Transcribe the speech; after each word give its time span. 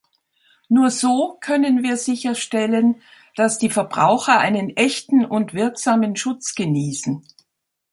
Nur 0.67 0.89
so 0.89 1.37
können 1.41 1.83
wir 1.83 1.95
sicherstellen, 1.95 2.99
dass 3.35 3.59
die 3.59 3.69
Verbraucher 3.69 4.39
einen 4.39 4.71
echten 4.75 5.23
und 5.25 5.53
wirksamen 5.53 6.15
Schutz 6.15 6.55
genießen. 6.55 7.23